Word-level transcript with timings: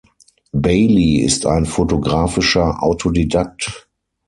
Bailey 0.51 1.17
ist 1.19 1.45
ein 1.45 1.67
fotografischer 1.67 2.81
Autodidakt. 2.81 3.87